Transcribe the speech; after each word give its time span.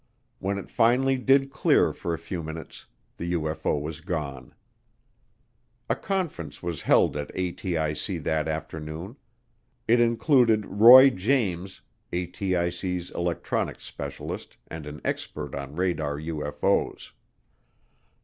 When 0.39 0.57
it 0.57 0.71
finally 0.71 1.15
did 1.15 1.51
clear 1.51 1.93
for 1.93 2.11
a 2.11 2.17
few 2.17 2.41
minutes, 2.41 2.87
the 3.17 3.33
UFO 3.33 3.79
was 3.79 4.01
gone. 4.01 4.55
A 5.91 5.95
conference 5.95 6.63
was 6.63 6.81
held 6.81 7.15
at 7.15 7.31
ATIC 7.35 8.23
that 8.23 8.47
afternoon. 8.47 9.15
It 9.87 10.01
included 10.01 10.65
Roy 10.65 11.11
James, 11.11 11.81
ATIC's 12.11 13.11
electronics 13.11 13.83
specialist 13.83 14.57
and 14.69 15.01
expert 15.05 15.53
on 15.53 15.75
radar 15.75 16.17
UFO's. 16.17 17.11